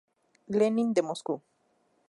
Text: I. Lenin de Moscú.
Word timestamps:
I. 0.35 0.55
Lenin 0.57 0.93
de 0.95 1.03
Moscú. 1.09 1.33